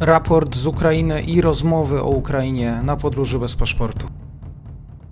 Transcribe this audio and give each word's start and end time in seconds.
raport 0.00 0.56
z 0.56 0.66
Ukrainy 0.66 1.22
i 1.22 1.40
rozmowy 1.40 2.02
o 2.02 2.08
Ukrainie 2.08 2.80
na 2.84 2.96
podróży 2.96 3.38
bez 3.38 3.56
paszportu. 3.56 4.06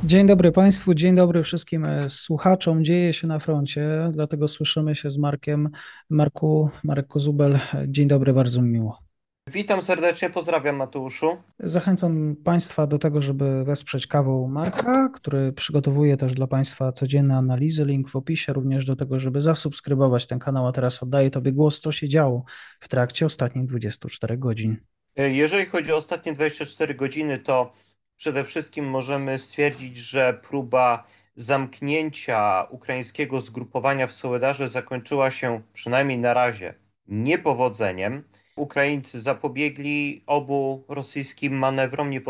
Dzień 0.05 0.27
dobry 0.27 0.53
Państwu, 0.53 0.95
dzień 0.95 1.17
dobry 1.17 1.43
wszystkim 1.43 1.85
e, 1.85 2.11
słuchaczom. 2.11 2.85
Dzieje 2.85 3.13
się 3.13 3.27
na 3.27 3.39
froncie, 3.39 4.11
dlatego 4.13 4.49
słyszymy 4.49 4.95
się 4.95 5.11
z 5.11 5.19
Markiem. 5.19 5.69
Marku, 6.11 6.71
Marek 6.85 7.07
Kozubel, 7.07 7.59
dzień 7.87 8.09
dobry, 8.09 8.33
bardzo 8.33 8.63
mi 8.63 8.71
miło. 8.71 9.08
Witam 9.51 9.83
serdecznie, 9.83 10.31
pozdrawiam 10.31 10.77
Mateuszu. 10.77 11.37
Zachęcam 11.59 12.37
Państwa 12.45 12.87
do 12.87 12.99
tego, 12.99 13.23
żeby 13.23 13.65
wesprzeć 13.65 14.07
kawą 14.07 14.49
Marka, 14.49 15.09
który 15.15 15.53
przygotowuje 15.53 16.17
też 16.17 16.35
dla 16.35 16.47
Państwa 16.47 16.93
codzienne 16.93 17.37
analizy. 17.37 17.85
Link 17.85 18.09
w 18.09 18.17
opisie, 18.17 18.53
również 18.53 18.87
do 18.87 18.97
tego, 18.97 19.21
żeby 19.21 19.41
zasubskrybować 19.41 20.27
ten 20.27 20.39
kanał. 20.39 20.67
A 20.67 20.73
teraz 20.73 21.03
oddaję 21.03 21.31
Tobie 21.31 21.53
głos, 21.53 21.81
co 21.81 21.93
się 21.93 22.09
działo 22.09 22.45
w 22.81 22.89
trakcie 22.89 23.27
ostatnich 23.27 23.67
24 23.67 24.39
godzin. 24.39 24.77
E, 25.17 25.31
jeżeli 25.31 25.67
chodzi 25.67 25.93
o 25.93 25.97
ostatnie 25.97 26.33
24 26.33 26.95
godziny, 26.95 27.39
to 27.39 27.73
przede 28.17 28.45
wszystkim 28.45 28.91
możemy 28.91 29.39
stwierdzić, 29.39 29.97
że 29.97 30.41
próba 30.49 31.05
zamknięcia 31.37 32.67
ukraińskiego 32.71 33.41
zgrupowania 33.41 34.07
w 34.07 34.13
Sołedarze 34.13 34.69
zakończyła 34.69 35.31
się 35.31 35.63
przynajmniej 35.73 36.19
na 36.19 36.35
razie 36.35 36.75
niepowodzeniem. 37.07 38.25
Ukraińcy 38.59 39.21
zapobiegli 39.21 40.23
obu 40.27 40.85
rosyjskim 40.89 41.59
manewrom, 41.59 42.11
nie, 42.11 42.21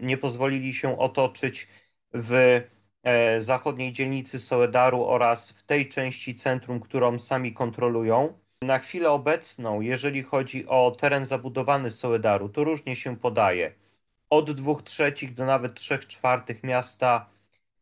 nie 0.00 0.18
pozwolili 0.18 0.74
się 0.74 0.98
otoczyć 0.98 1.68
w 2.14 2.60
e, 3.02 3.42
zachodniej 3.42 3.92
dzielnicy 3.92 4.38
Soledaru 4.38 5.04
oraz 5.04 5.50
w 5.50 5.62
tej 5.62 5.88
części 5.88 6.34
centrum, 6.34 6.80
którą 6.80 7.18
sami 7.18 7.52
kontrolują. 7.52 8.38
Na 8.62 8.78
chwilę 8.78 9.10
obecną, 9.10 9.80
jeżeli 9.80 10.22
chodzi 10.22 10.66
o 10.66 10.90
teren 10.90 11.24
zabudowany 11.24 11.90
Soledaru, 11.90 12.48
to 12.48 12.64
różnie 12.64 12.96
się 12.96 13.16
podaje. 13.16 13.72
Od 14.30 14.50
dwóch 14.50 14.82
trzecich 14.82 15.34
do 15.34 15.46
nawet 15.46 15.74
trzech 15.74 16.06
czwartych 16.06 16.62
miasta 16.62 17.30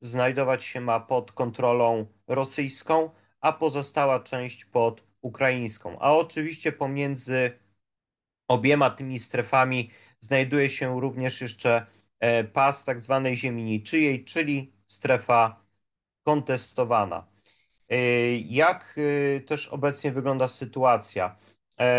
znajdować 0.00 0.64
się 0.64 0.80
ma 0.80 1.00
pod 1.00 1.32
kontrolą 1.32 2.06
rosyjską, 2.28 3.10
a 3.40 3.52
pozostała 3.52 4.20
część 4.20 4.64
pod 4.64 5.02
ukraińską. 5.22 5.98
A 5.98 6.12
oczywiście 6.12 6.72
pomiędzy 6.72 7.52
obiema 8.48 8.90
tymi 8.90 9.18
strefami 9.18 9.90
znajduje 10.20 10.68
się 10.68 11.00
również 11.00 11.40
jeszcze 11.40 11.86
e, 12.20 12.44
pas 12.44 12.84
tak 12.84 13.00
zwanej 13.00 13.36
ziemi 13.36 13.64
niczyjej, 13.64 14.24
czyli 14.24 14.72
strefa 14.86 15.64
kontestowana. 16.22 17.26
E, 17.88 17.96
jak 18.36 18.96
e, 19.36 19.40
też 19.40 19.68
obecnie 19.68 20.12
wygląda 20.12 20.48
sytuacja? 20.48 21.36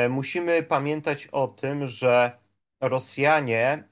Musimy 0.10 0.64
pamiętać 0.64 1.28
o 1.28 1.48
tym, 1.48 1.88
że 1.88 2.38
Rosjanie 2.82 3.84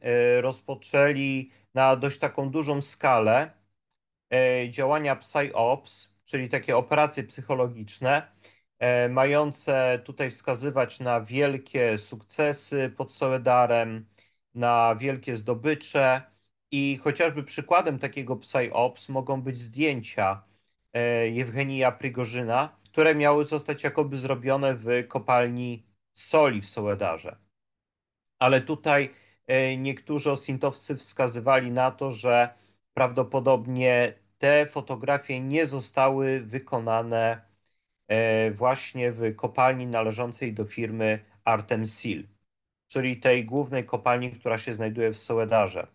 rozpoczęli 0.41 1.51
na 1.73 1.95
dość 1.95 2.19
taką 2.19 2.49
dużą 2.49 2.81
skalę 2.81 3.51
działania 4.69 5.15
PsyOps, 5.15 6.15
czyli 6.23 6.49
takie 6.49 6.77
operacje 6.77 7.23
psychologiczne, 7.23 8.31
mające 9.09 10.01
tutaj 10.05 10.31
wskazywać 10.31 10.99
na 10.99 11.21
wielkie 11.21 11.97
sukcesy 11.97 12.89
pod 12.97 13.11
Soledarem, 13.13 14.05
na 14.55 14.95
wielkie 14.95 15.35
zdobycze 15.35 16.21
i 16.71 16.97
chociażby 17.03 17.43
przykładem 17.43 17.99
takiego 17.99 18.35
PsyOps 18.35 19.09
mogą 19.09 19.41
być 19.41 19.59
zdjęcia 19.59 20.43
e, 20.93 21.29
Jewgenija 21.29 21.91
Prigorzyna, 21.91 22.77
które 22.91 23.15
miały 23.15 23.45
zostać 23.45 23.83
jakoby 23.83 24.17
zrobione 24.17 24.75
w 24.75 25.07
kopalni 25.07 25.85
soli 26.13 26.61
w 26.61 26.69
Soledarze. 26.69 27.37
Ale 28.39 28.61
tutaj 28.61 29.13
e, 29.47 29.77
niektórzy 29.77 30.31
osintowcy 30.31 30.95
wskazywali 30.97 31.71
na 31.71 31.91
to, 31.91 32.11
że 32.11 32.49
prawdopodobnie 32.93 34.13
te 34.37 34.65
fotografie 34.65 35.41
nie 35.41 35.65
zostały 35.65 36.39
wykonane 36.39 37.41
E, 37.41 37.44
właśnie 38.55 39.11
w 39.11 39.35
kopalni 39.35 39.87
należącej 39.87 40.53
do 40.53 40.65
firmy 40.65 41.19
Artem 41.43 41.87
Seal, 41.87 42.23
czyli 42.87 43.17
tej 43.17 43.45
głównej 43.45 43.85
kopalni, 43.85 44.31
która 44.31 44.57
się 44.57 44.73
znajduje 44.73 45.11
w 45.11 45.17
Sołedarze. 45.17 45.87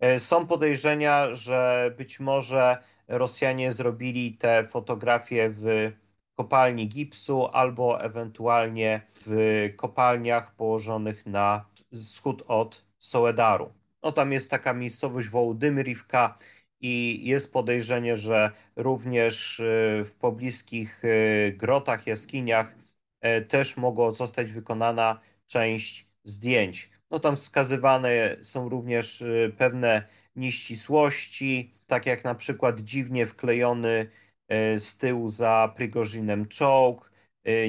E, 0.00 0.20
są 0.20 0.46
podejrzenia, 0.46 1.34
że 1.34 1.90
być 1.98 2.20
może 2.20 2.78
Rosjanie 3.08 3.72
zrobili 3.72 4.32
te 4.36 4.68
fotografie 4.68 5.50
w 5.50 5.92
kopalni 6.36 6.88
gipsu 6.88 7.46
albo 7.46 8.04
ewentualnie 8.04 9.02
w 9.26 9.68
kopalniach 9.76 10.54
położonych 10.54 11.26
na 11.26 11.64
wschód 11.92 12.42
od 12.48 12.84
Sołedaru. 12.98 13.72
No 14.02 14.12
tam 14.12 14.32
jest 14.32 14.50
taka 14.50 14.72
miejscowość 14.72 15.28
Wołodymyrivka, 15.28 16.38
i 16.82 17.20
jest 17.28 17.52
podejrzenie, 17.52 18.16
że 18.16 18.50
również 18.76 19.60
y, 19.60 20.04
w 20.06 20.14
pobliskich 20.20 21.04
y, 21.04 21.54
grotach, 21.58 22.06
jaskiniach 22.06 22.74
y, 23.38 23.42
też 23.42 23.76
mogło 23.76 24.12
zostać 24.12 24.52
wykonana 24.52 25.20
część 25.46 26.06
zdjęć. 26.24 26.90
No 27.10 27.20
tam 27.20 27.36
wskazywane 27.36 28.36
są 28.40 28.68
również 28.68 29.24
pewne 29.58 30.02
nieścisłości, 30.36 31.74
tak 31.86 32.06
jak 32.06 32.24
na 32.24 32.34
przykład 32.34 32.80
dziwnie 32.80 33.26
wklejony 33.26 34.10
z 34.78 34.98
tyłu 34.98 35.28
za 35.28 35.72
Prigozinem 35.76 36.48
czołg, 36.48 37.12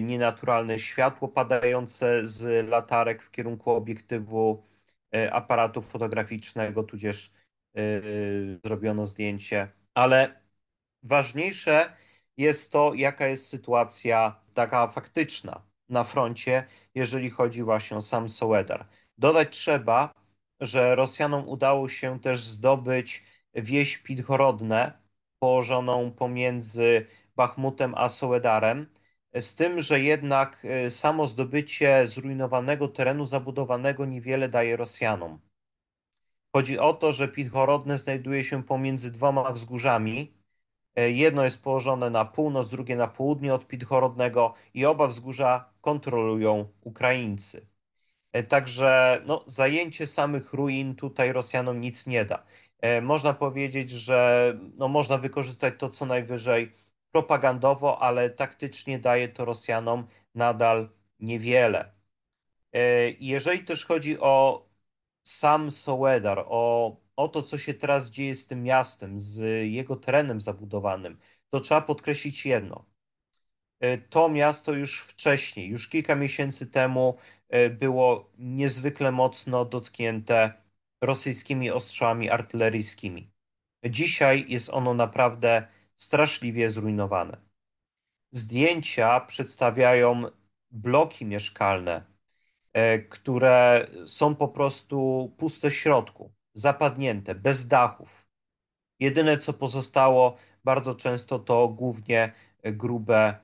nienaturalne 0.01 0.80
światło 0.80 1.28
padające 1.28 2.28
z 2.28 2.68
latarek 2.69 3.24
w 3.24 3.31
kierunku 3.31 3.72
obiektywu 3.72 4.63
aparatu 5.31 5.81
fotograficznego, 5.81 6.84
tudzież 6.84 7.34
zrobiono 8.66 9.06
zdjęcie, 9.06 9.68
ale 9.94 10.42
ważniejsze 11.04 11.94
jest 12.38 12.72
to, 12.72 12.94
jaka 12.94 13.28
jest 13.28 13.48
sytuacja 13.48 14.40
taka 14.54 14.88
faktyczna 14.88 15.62
na 15.90 16.04
froncie, 16.04 16.68
jeżeli 16.96 17.30
chodzi 17.30 17.64
właśnie 17.64 17.98
o 17.98 18.02
sam 18.02 18.30
Soledar. 18.30 18.88
Dodać 19.18 19.58
trzeba, 19.58 20.14
że 20.60 20.96
Rosjanom 20.96 21.50
udało 21.50 21.90
się 21.90 22.20
też 22.20 22.44
zdobyć 22.44 23.24
wieś 23.54 23.98
Pidhorodne, 23.98 24.94
położoną 25.40 26.12
pomiędzy 26.12 27.06
Bachmutem 27.36 27.96
a 27.96 28.10
Soledarem, 28.10 28.88
z 29.42 29.56
tym, 29.56 29.82
że 29.82 30.00
jednak 30.00 30.66
y, 30.66 30.92
samo 30.92 31.28
zdobycie 31.28 32.08
zrujnowanego 32.08 32.88
terenu 32.88 33.26
zabudowanego 33.26 34.06
niewiele 34.06 34.50
daje 34.50 34.78
Rosjanom. 34.78 35.40
Chodzi 36.56 36.80
o 36.80 36.94
to, 36.94 37.12
że 37.12 37.28
Pilchorodne 37.28 37.97
znajduje 37.97 38.44
się 38.44 38.64
pomiędzy 38.64 39.12
dwoma 39.12 39.52
wzgórzami. 39.52 40.34
E, 40.96 41.12
jedno 41.12 41.44
jest 41.44 41.64
położone 41.64 42.09
na 42.09 42.25
północ, 42.25 42.69
drugie 42.69 42.96
na 42.96 43.08
południe 43.08 43.53
od 43.53 43.68
Pilchorodnego 43.68 44.53
i 44.74 44.86
oba 44.86 45.08
wzgórza 45.08 45.69
kontrolują 45.81 46.68
Ukraińcy. 46.81 47.68
E, 48.34 48.44
także 48.44 49.22
no, 49.25 49.44
zajęcie 49.47 50.08
samych 50.08 50.53
ruin 50.53 50.96
tutaj 50.96 51.34
Rosjanom 51.34 51.81
nic 51.81 52.08
nie 52.08 52.25
da. 52.25 52.44
E, 52.81 53.02
można 53.02 53.34
powiedzieć, 53.34 53.90
że 53.90 54.53
no, 54.78 54.88
można 54.88 55.18
wykorzystać 55.18 55.74
to 55.78 55.90
co 55.90 56.06
najwyżej 56.06 56.72
propagandowo, 57.12 58.02
ale 58.02 58.30
taktycznie 58.30 59.00
daje 59.00 59.28
to 59.28 59.46
Rosjanom 59.46 60.08
nadal 60.36 60.90
niewiele. 61.19 61.94
Jeżeli 63.19 63.63
też 63.63 63.86
chodzi 63.86 64.19
o 64.19 64.66
sam 65.24 65.72
Soledar, 65.72 66.46
o, 66.48 66.98
o 67.16 67.28
to, 67.28 67.42
co 67.44 67.58
się 67.58 67.74
teraz 67.74 68.10
dzieje 68.10 68.36
z 68.36 68.48
tym 68.48 68.64
miastem, 68.64 69.20
z 69.20 69.68
jego 69.72 69.96
terenem 69.96 70.42
zabudowanym, 70.42 71.20
to 71.50 71.60
trzeba 71.60 71.82
podkreślić 71.82 72.46
jedno. 72.46 72.86
E, 73.80 73.98
to 73.98 74.30
miasto 74.30 74.74
już 74.74 75.02
wcześniej, 75.02 75.70
już 75.70 75.90
kilka 75.90 76.16
miesięcy 76.16 76.68
temu 76.68 77.18
e, 77.50 77.70
było 77.70 78.31
niezwykle 78.38 79.12
mocno 79.12 79.66
dotknięte 79.66 80.54
rosyjskimi 81.02 81.72
ostrzałami 81.72 82.30
artyleryjskimi. 82.30 83.31
Dzisiaj 83.86 84.46
jest 84.48 84.69
ono 84.69 84.94
naprawdę 84.94 85.68
straszliwie 85.96 86.69
zrujnowane. 86.69 87.38
Zdjęcia 88.31 89.19
przedstawiają 89.19 90.24
bloki 90.72 91.26
mieszkalne, 91.26 92.12
które 93.10 93.88
są 94.06 94.36
po 94.36 94.48
prostu 94.48 95.31
puste 95.38 95.70
w 95.70 95.75
środku, 95.75 96.34
zapadnięte, 96.54 97.36
bez 97.36 97.68
dachów. 97.68 98.28
Jedyne 99.00 99.38
co 99.38 99.54
pozostało 99.54 100.38
bardzo 100.64 100.96
często 100.96 101.40
to 101.40 101.68
głównie 101.68 102.34
grube 102.64 103.40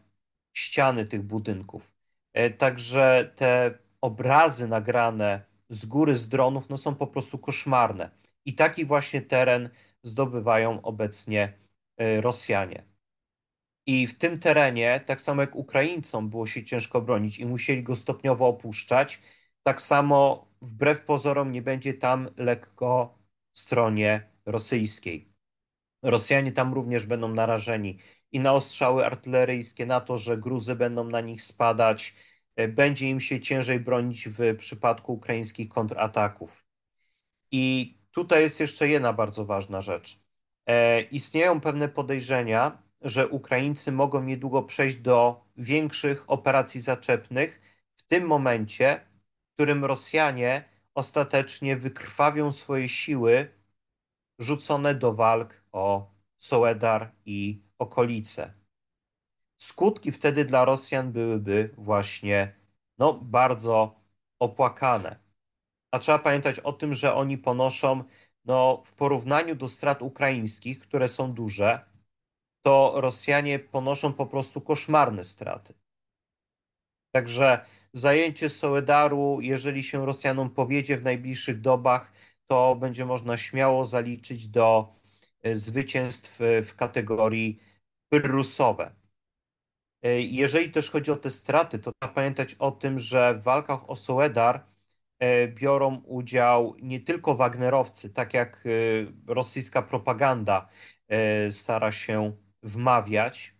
ściany 0.53 1.05
tych 1.05 1.21
budynków. 1.23 1.93
E, 2.33 2.49
także 2.49 3.31
te 3.35 3.79
obrazy 4.01 4.67
nagrane 4.67 5.45
z 5.69 5.85
góry, 5.85 6.15
z 6.15 6.29
dronów, 6.29 6.69
no 6.69 6.77
są 6.77 6.95
po 6.95 7.07
prostu 7.07 7.37
koszmarne. 7.37 8.11
I 8.45 8.55
taki 8.55 8.85
właśnie 8.85 9.21
teren 9.21 9.69
zdobywają 10.03 10.81
obecnie 10.81 11.53
e, 11.97 12.21
Rosjanie. 12.21 12.88
I 13.85 14.07
w 14.07 14.17
tym 14.17 14.39
terenie, 14.39 15.01
tak 15.05 15.21
samo 15.21 15.41
jak 15.41 15.55
Ukraińcom 15.55 16.29
było 16.29 16.47
się 16.47 16.63
ciężko 16.63 17.01
bronić 17.01 17.39
i 17.39 17.45
musieli 17.45 17.83
go 17.83 17.95
stopniowo 17.95 18.47
opuszczać, 18.47 19.21
tak 19.63 19.81
samo 19.81 20.47
wbrew 20.61 21.05
pozorom 21.05 21.51
nie 21.51 21.61
będzie 21.61 21.93
tam 21.93 22.29
lekko 22.37 23.19
stronie 23.53 24.29
rosyjskiej. 24.45 25.33
Rosjanie 26.03 26.51
tam 26.51 26.73
również 26.73 27.05
będą 27.05 27.27
narażeni 27.33 27.99
i 28.31 28.39
na 28.39 28.53
ostrzały 28.53 29.05
artyleryjskie, 29.05 29.85
na 29.85 30.01
to, 30.01 30.17
że 30.17 30.37
gruzy 30.37 30.75
będą 30.75 31.03
na 31.03 31.21
nich 31.21 31.43
spadać, 31.43 32.15
e, 32.55 32.67
będzie 32.67 33.09
im 33.09 33.19
się 33.19 33.39
ciężej 33.39 33.79
bronić 33.79 34.29
w 34.29 34.57
przypadku 34.57 35.13
ukraińskich 35.13 35.69
kontrataków. 35.69 36.65
I 37.51 37.93
tutaj 38.11 38.41
jest 38.41 38.59
jeszcze 38.59 38.87
jedna 38.87 39.13
bardzo 39.13 39.45
ważna 39.45 39.81
rzecz. 39.81 40.19
E, 40.65 41.01
istnieją 41.01 41.61
pewne 41.61 41.89
podejrzenia, 41.89 42.83
że 43.01 43.27
Ukraińcy 43.27 43.91
mogą 43.91 44.23
niedługo 44.23 44.63
przejść 44.63 44.97
do 44.97 45.45
większych 45.57 46.29
operacji 46.29 46.81
zaczepnych 46.81 47.61
w 47.95 48.03
tym 48.03 48.27
momencie, 48.27 49.01
w 49.49 49.53
którym 49.53 49.85
Rosjanie 49.85 50.63
ostatecznie 50.95 51.77
wykrwawią 51.77 52.51
swoje 52.51 52.89
siły 52.89 53.51
rzucone 54.39 54.95
do 54.95 55.13
walk 55.13 55.63
o 55.71 56.11
Soledar 56.37 57.11
i 57.25 57.61
okolice. 57.79 58.53
Skutki 59.57 60.11
wtedy 60.11 60.45
dla 60.45 60.65
Rosjan 60.65 61.11
byłyby 61.11 61.73
właśnie 61.77 62.55
no, 62.97 63.13
bardzo 63.13 63.99
opłakane. 64.39 65.19
A 65.91 65.99
trzeba 65.99 66.19
pamiętać 66.19 66.59
o 66.59 66.73
tym, 66.73 66.93
że 66.93 67.13
oni 67.15 67.37
ponoszą 67.37 68.03
no, 68.45 68.83
w 68.85 68.93
porównaniu 68.93 69.55
do 69.55 69.67
strat 69.67 70.01
ukraińskich, 70.01 70.79
które 70.79 71.07
są 71.07 71.33
duże, 71.33 71.88
to 72.61 72.93
Rosjanie 72.95 73.59
ponoszą 73.59 74.13
po 74.13 74.25
prostu 74.25 74.61
koszmarne 74.61 75.23
straty. 75.23 75.73
Także 77.11 77.65
zajęcie 77.93 78.49
Soledaru, 78.49 79.39
jeżeli 79.41 79.83
się 79.83 80.05
Rosjanom 80.05 80.49
powiedzie 80.49 80.97
w 80.97 81.03
najbliższych 81.03 81.61
dobach, 81.61 82.11
to 82.47 82.75
będzie 82.75 83.05
można 83.05 83.37
śmiało 83.37 83.85
zaliczyć 83.85 84.47
do 84.47 84.95
e, 85.41 85.55
zwycięstw 85.55 86.41
e, 86.41 86.63
w 86.63 86.75
kategorii 86.75 87.59
pyrrusowe. 88.09 88.95
E, 90.01 90.21
jeżeli 90.21 90.71
też 90.71 90.89
chodzi 90.89 91.11
o 91.11 91.15
te 91.15 91.29
straty, 91.29 91.79
to 91.79 91.91
trzeba 91.91 92.13
pamiętać 92.13 92.55
o 92.55 92.71
tym, 92.71 92.99
że 92.99 93.33
w 93.33 93.43
walkach 93.43 93.89
o 93.89 93.95
Soledar 93.95 94.63
biorą 95.53 95.95
udział 96.05 96.75
nie 96.81 96.99
tylko 96.99 97.35
Wagnerowcy, 97.35 98.09
tak 98.09 98.33
jak 98.33 98.63
rosyjska 99.27 99.81
propaganda 99.81 100.69
stara 101.51 101.91
się 101.91 102.31
wmawiać 102.63 103.55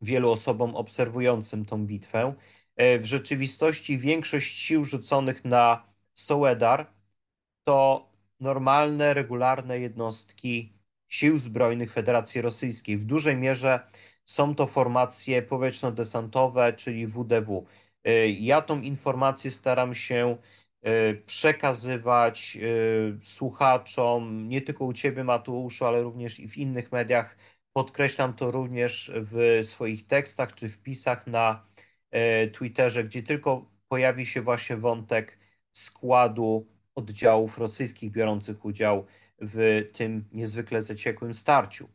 wielu 0.00 0.30
osobom 0.30 0.76
obserwującym 0.76 1.64
tą 1.64 1.86
bitwę. 1.86 2.34
W 2.76 3.04
rzeczywistości 3.04 3.98
większość 3.98 4.58
sił 4.58 4.84
rzuconych 4.84 5.44
na 5.44 5.86
Soledar 6.14 6.86
to 7.64 8.08
normalne, 8.40 9.14
regularne 9.14 9.80
jednostki 9.80 10.72
sił 11.08 11.38
zbrojnych 11.38 11.92
Federacji 11.92 12.40
Rosyjskiej. 12.40 12.98
W 12.98 13.04
dużej 13.04 13.36
mierze 13.36 13.80
są 14.24 14.54
to 14.54 14.66
formacje 14.66 15.42
powietrzno-desantowe, 15.42 16.72
czyli 16.72 17.06
WDW. 17.06 17.66
Y, 18.08 18.28
ja 18.28 18.62
tą 18.62 18.80
informację 18.80 19.50
staram 19.50 19.94
się 19.94 20.36
y, 20.86 21.22
przekazywać 21.26 22.58
słuchaczom, 23.22 24.48
nie 24.48 24.62
tylko 24.62 24.84
u 24.84 24.92
Ciebie, 24.92 25.24
Mateuszu, 25.24 25.86
ale 25.86 26.02
również 26.02 26.40
i 26.40 26.48
w 26.48 26.56
innych 26.58 26.92
mediach. 26.92 27.36
Podkreślam 27.76 28.34
to 28.34 28.50
również 28.50 29.12
w 29.14 29.60
swoich 29.62 30.06
tekstach 30.06 30.54
czy 30.54 30.68
wpisach 30.68 31.26
na 31.26 31.66
Twitterze, 32.52 33.04
gdzie 33.04 33.22
tylko 33.22 33.70
pojawi 33.88 34.26
się 34.26 34.42
właśnie 34.42 34.76
wątek 34.76 35.38
składu 35.72 36.66
oddziałów 36.94 37.58
rosyjskich 37.58 38.10
biorących 38.12 38.64
udział 38.64 39.06
w 39.38 39.88
tym 39.92 40.24
niezwykle 40.32 40.82
zaciekłym 40.82 41.34
starciu. 41.34 41.88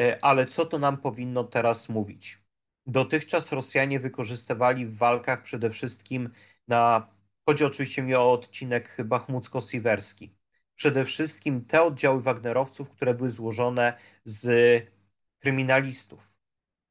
E, 0.00 0.24
ale 0.24 0.46
co 0.46 0.66
to 0.66 0.78
nam 0.78 0.96
powinno 0.96 1.44
teraz 1.44 1.88
mówić? 1.88 2.38
Dotychczas 2.86 3.52
Rosjanie 3.52 4.00
wykorzystywali 4.00 4.86
w 4.86 4.96
walkach 4.96 5.42
przede 5.42 5.70
wszystkim 5.70 6.30
na, 6.68 7.08
chodzi 7.46 7.64
oczywiście 7.64 8.02
mi 8.02 8.14
o 8.14 8.32
odcinek 8.32 8.96
bachmucko-siwerski, 9.04 10.28
przede 10.74 11.04
wszystkim 11.04 11.64
te 11.64 11.82
oddziały 11.82 12.22
Wagnerowców, 12.22 12.90
które 12.90 13.14
były 13.14 13.30
złożone 13.30 13.92
z 14.24 14.99
kryminalistów, 15.40 16.34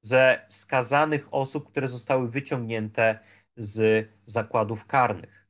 ze 0.02 0.46
skazanych 0.48 1.34
osób, 1.34 1.70
które 1.72 1.88
zostały 1.88 2.30
wyciągnięte 2.30 3.20
z 3.56 4.08
zakładów 4.26 4.86
karnych. 4.86 5.48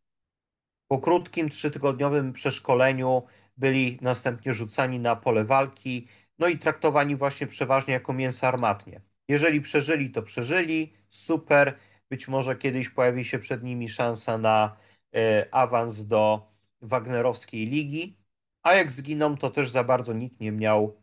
Po 0.87 0.99
krótkim, 0.99 1.49
trzytygodniowym 1.49 2.33
przeszkoleniu 2.33 3.23
byli 3.57 3.97
następnie 4.01 4.53
rzucani 4.53 4.99
na 4.99 5.15
pole 5.15 5.45
walki, 5.45 6.07
no 6.39 6.47
i 6.47 6.57
traktowani 6.57 7.15
właśnie 7.15 7.47
przeważnie 7.47 7.93
jako 7.93 8.13
mięso 8.13 8.47
armatnie. 8.47 9.01
Jeżeli 9.27 9.61
przeżyli, 9.61 10.09
to 10.11 10.21
przeżyli, 10.23 10.93
super. 11.09 11.77
Być 12.09 12.27
może 12.27 12.55
kiedyś 12.55 12.89
pojawi 12.89 13.25
się 13.25 13.39
przed 13.39 13.63
nimi 13.63 13.89
szansa 13.89 14.37
na 14.37 14.77
e, 15.15 15.47
awans 15.51 16.07
do 16.07 16.51
Wagnerowskiej 16.81 17.65
Ligi, 17.65 18.17
a 18.63 18.73
jak 18.73 18.91
zginą, 18.91 19.37
to 19.37 19.49
też 19.51 19.71
za 19.71 19.83
bardzo 19.83 20.13
nikt 20.13 20.39
nie 20.39 20.51
miał 20.51 21.01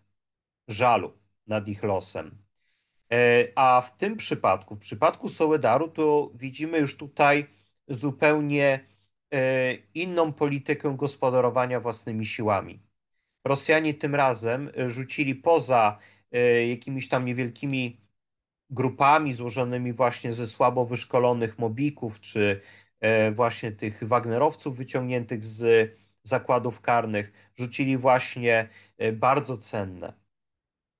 żalu 0.68 1.25
nad 1.46 1.68
ich 1.68 1.82
losem. 1.82 2.38
E, 3.12 3.48
a 3.54 3.80
w 3.80 3.96
tym 3.96 4.16
przypadku, 4.16 4.74
w 4.74 4.78
przypadku 4.78 5.28
Soledaru, 5.28 5.88
to 5.88 6.30
widzimy 6.34 6.78
już 6.78 6.96
tutaj 6.96 7.46
zupełnie 7.88 8.96
E, 9.34 9.74
inną 9.94 10.32
politykę 10.32 10.96
gospodarowania 10.96 11.80
własnymi 11.80 12.26
siłami. 12.26 12.82
Rosjanie 13.44 13.94
tym 13.94 14.14
razem 14.14 14.70
e, 14.76 14.90
rzucili 14.90 15.34
poza 15.34 15.98
jakimiś 16.68 17.08
tam 17.08 17.24
niewielkimi 17.24 18.00
grupami 18.70 19.34
złożonymi 19.34 19.92
właśnie 19.92 20.32
ze 20.32 20.46
słabo 20.46 20.86
wyszkolonych 20.86 21.58
mobików, 21.58 22.20
czy 22.20 22.60
właśnie 23.34 23.72
tych 23.72 24.04
Wagnerowców 24.04 24.76
wyciągniętych 24.76 25.44
z 25.44 25.90
zakładów 26.22 26.80
karnych, 26.80 27.32
rzucili 27.58 27.96
właśnie 27.96 28.68
bardzo 29.12 29.58
cenne 29.58 30.12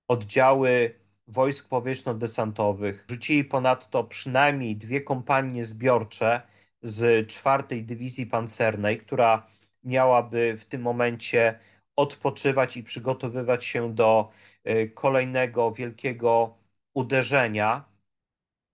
oddziały 0.08 0.94
wojsk 1.28 1.68
powietrzno-desantowych. 1.68 3.04
Rzucili 3.10 3.44
ponadto 3.44 4.04
przynajmniej 4.04 4.76
dwie 4.76 5.00
kompanie 5.00 5.64
zbiorcze, 5.64 6.42
z 6.82 7.28
czwartej 7.28 7.84
dywizji 7.84 8.26
pancernej, 8.26 8.98
która 8.98 9.46
miałaby 9.84 10.56
w 10.58 10.64
tym 10.64 10.82
momencie 10.82 11.58
odpoczywać 11.96 12.76
i 12.76 12.82
przygotowywać 12.84 13.64
się 13.64 13.94
do 13.94 14.30
e, 14.64 14.86
kolejnego 14.86 15.72
wielkiego 15.72 16.58
uderzenia 16.94 17.84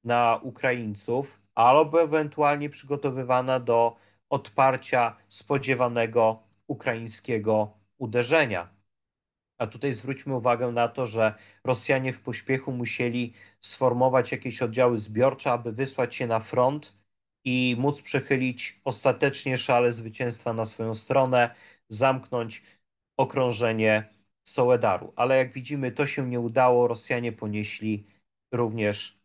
na 0.05 0.41
Ukraińców, 0.43 1.41
albo 1.55 2.03
ewentualnie 2.03 2.71
przygotowywana 2.71 3.61
do 3.61 3.97
odparcia 4.31 5.17
spodziewanego 5.29 6.43
ukraińskiego 6.67 7.79
uderzenia. 7.99 8.82
A 9.63 9.67
tutaj 9.67 9.93
zwróćmy 9.93 10.35
uwagę 10.35 10.73
na 10.73 10.89
to, 10.89 11.07
że 11.07 11.35
Rosjanie 11.65 12.13
w 12.13 12.21
pośpiechu 12.21 12.73
musieli 12.73 13.33
sformować 13.61 14.33
jakieś 14.33 14.63
oddziały 14.63 14.99
zbiorcze, 14.99 15.53
aby 15.53 15.73
wysłać 15.73 16.21
je 16.21 16.27
na 16.27 16.41
front 16.41 16.97
i 17.45 17.77
móc 17.79 18.03
przechylić 18.03 18.81
ostatecznie 18.85 19.59
szale 19.59 19.93
zwycięstwa 19.93 20.53
na 20.53 20.65
swoją 20.65 20.95
stronę, 20.95 21.55
zamknąć 21.89 22.63
okrążenie 23.17 24.09
Soledaru. 24.45 25.13
Ale 25.17 25.37
jak 25.37 25.53
widzimy, 25.53 25.93
to 25.93 26.07
się 26.07 26.29
nie 26.29 26.41
udało. 26.41 26.89
Rosjanie 26.89 27.33
ponieśli 27.33 28.07
również 28.53 29.19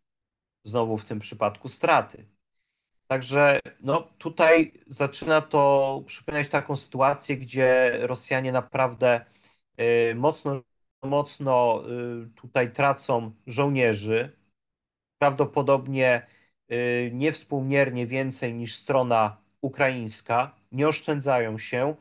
znowu 0.64 0.98
w 0.98 1.06
tym 1.06 1.20
przypadku 1.20 1.68
straty. 1.68 2.26
Także 3.08 3.60
no, 3.82 4.02
tutaj 4.18 4.74
zaczyna 4.88 5.42
to 5.42 6.04
przypominać 6.08 6.50
taką 6.50 6.76
sytuację, 6.76 7.38
gdzie 7.38 7.98
Rosjanie 8.02 8.52
naprawdę 8.52 9.26
mocno, 10.16 10.62
mocno 11.04 11.84
y, 12.26 12.30
tutaj 12.36 12.72
tracą 12.74 13.32
żołnierzy. 13.48 14.38
Prawdopodobnie 15.20 16.28
Y, 16.72 17.12
niewspółmiernie 17.14 18.08
więcej 18.08 18.54
niż 18.54 18.76
strona 18.76 19.38
ukraińska, 19.62 20.56
nie 20.72 20.88
oszczędzają 20.88 21.58
się 21.58 21.96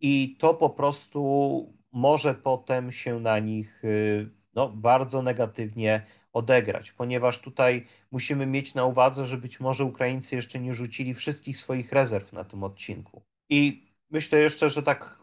i 0.00 0.36
to 0.38 0.54
po 0.54 0.70
prostu 0.70 1.72
może 1.92 2.34
potem 2.34 2.92
się 2.92 3.20
na 3.20 3.38
nich 3.38 3.84
y, 3.84 4.30
no, 4.54 4.68
bardzo 4.68 5.22
negatywnie 5.22 6.06
odegrać, 6.32 6.92
ponieważ 6.92 7.38
tutaj 7.38 7.86
musimy 8.10 8.46
mieć 8.46 8.74
na 8.74 8.84
uwadze, 8.84 9.26
że 9.26 9.38
być 9.38 9.60
może 9.60 9.84
Ukraińcy 9.84 10.36
jeszcze 10.36 10.60
nie 10.60 10.74
rzucili 10.74 11.14
wszystkich 11.14 11.58
swoich 11.58 11.92
rezerw 11.92 12.32
na 12.32 12.44
tym 12.44 12.64
odcinku. 12.64 13.22
I 13.48 13.86
myślę 14.10 14.38
jeszcze, 14.38 14.70
że 14.70 14.82
tak 14.82 15.19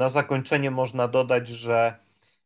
na 0.00 0.08
zakończenie 0.08 0.70
można 0.70 1.08
dodać, 1.08 1.48
że 1.48 1.96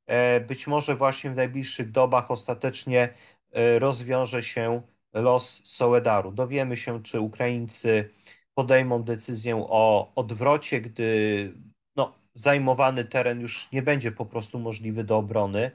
e, 0.06 0.40
być 0.40 0.66
może 0.66 0.96
właśnie 0.96 1.30
w 1.30 1.36
najbliższych 1.36 1.90
dobach 1.90 2.30
ostatecznie 2.30 3.14
e, 3.52 3.78
rozwiąże 3.78 4.42
się 4.42 4.82
los 5.12 5.62
Soledaru. 5.64 6.32
Dowiemy 6.32 6.76
się, 6.76 7.02
czy 7.02 7.20
Ukraińcy 7.20 8.10
podejmą 8.54 9.02
decyzję 9.02 9.66
o 9.68 10.12
odwrocie, 10.14 10.80
gdy 10.80 11.54
no, 11.96 12.14
zajmowany 12.34 13.04
teren 13.04 13.40
już 13.40 13.72
nie 13.72 13.82
będzie 13.82 14.12
po 14.12 14.26
prostu 14.26 14.58
możliwy 14.58 15.04
do 15.04 15.16
obrony 15.16 15.70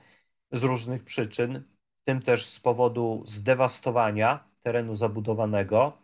z 0.51 0.63
różnych 0.63 1.03
przyczyn, 1.03 1.63
w 2.01 2.05
tym 2.05 2.21
też 2.21 2.45
z 2.45 2.59
powodu 2.59 3.23
zdewastowania 3.25 4.43
terenu 4.61 4.93
zabudowanego, 4.93 5.97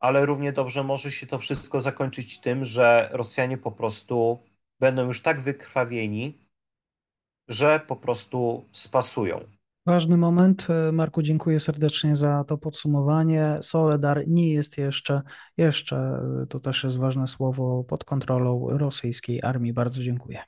ale 0.00 0.26
równie 0.26 0.52
dobrze 0.52 0.84
może 0.84 1.12
się 1.12 1.26
to 1.26 1.38
wszystko 1.38 1.80
zakończyć 1.80 2.40
tym, 2.40 2.64
że 2.64 3.08
Rosjanie 3.12 3.58
po 3.58 3.72
prostu 3.72 4.49
będą 4.80 5.06
już 5.06 5.22
tak 5.22 5.40
wykrwawieni, 5.40 6.38
że 7.48 7.80
po 7.86 7.96
prostu 7.96 8.64
spasują. 8.72 9.40
Ważny 9.86 10.16
moment. 10.16 10.66
Marku, 10.92 11.22
dziękuję 11.22 11.60
serdecznie 11.60 12.16
za 12.16 12.44
to 12.44 12.58
podsumowanie. 12.58 13.58
Soledar 13.62 14.24
nie 14.26 14.52
jest 14.52 14.78
jeszcze, 14.78 15.22
jeszcze, 15.56 16.20
to 16.48 16.60
też 16.60 16.84
jest 16.84 16.98
ważne 16.98 17.26
słowo, 17.26 17.84
pod 17.84 18.04
kontrolą 18.04 18.68
rosyjskiej 18.68 19.42
armii. 19.42 19.72
Bardzo 19.72 20.02
dziękuję. 20.02 20.42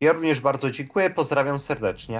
Ja 0.00 0.12
również 0.12 0.40
bardzo 0.40 0.70
dziękuję, 0.70 1.10
pozdrawiam 1.10 1.58
serdecznie. 1.58 2.18